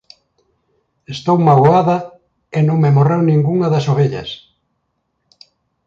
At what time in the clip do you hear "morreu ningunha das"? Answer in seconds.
2.97-3.85